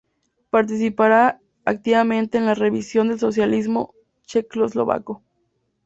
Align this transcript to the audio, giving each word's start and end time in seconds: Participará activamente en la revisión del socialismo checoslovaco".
Participará 0.49 1.39
activamente 1.63 2.39
en 2.39 2.47
la 2.47 2.55
revisión 2.55 3.09
del 3.09 3.19
socialismo 3.19 3.93
checoslovaco". 4.25 5.21